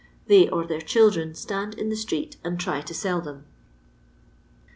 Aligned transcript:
They 0.25 0.49
or 0.49 0.65
their 0.65 0.81
children 0.81 1.35
stand 1.35 1.75
in 1.75 1.89
the 1.89 1.95
itieet 1.95 2.37
and 2.43 2.59
try 2.59 2.81
to 2.81 2.91
sell 2.95 3.21
them. 3.21 3.45